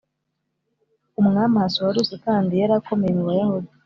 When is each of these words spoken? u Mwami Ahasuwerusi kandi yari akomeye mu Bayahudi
u 1.19 1.21
Mwami 1.27 1.55
Ahasuwerusi 1.59 2.15
kandi 2.25 2.51
yari 2.61 2.73
akomeye 2.79 3.11
mu 3.17 3.23
Bayahudi 3.29 3.69